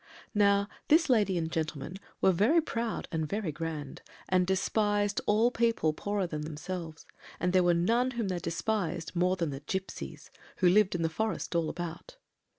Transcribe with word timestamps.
"Now, 0.33 0.67
this 0.87 1.11
lady 1.11 1.37
and 1.37 1.51
gentleman 1.51 1.97
were 2.21 2.31
very 2.31 2.59
proud 2.59 3.07
and 3.11 3.29
very 3.29 3.51
grand, 3.51 4.01
and 4.27 4.47
despised 4.47 5.21
all 5.27 5.51
people 5.51 5.93
poorer 5.93 6.25
than 6.25 6.41
themselves, 6.41 7.05
and 7.39 7.53
there 7.53 7.61
were 7.61 7.75
none 7.75 8.09
whom 8.17 8.27
they 8.29 8.39
despised 8.39 9.15
more 9.15 9.35
than 9.35 9.51
the 9.51 9.59
gipsies, 9.59 10.31
who 10.55 10.69
lived 10.69 10.95
in 10.95 11.03
the 11.03 11.07
forest 11.07 11.53
all 11.53 11.69
about. 11.69 12.17